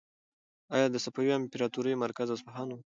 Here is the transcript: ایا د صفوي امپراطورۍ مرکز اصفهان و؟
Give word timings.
ایا 0.75 0.87
د 0.91 0.95
صفوي 1.05 1.31
امپراطورۍ 1.39 1.93
مرکز 2.03 2.27
اصفهان 2.35 2.67
و؟ 2.69 2.77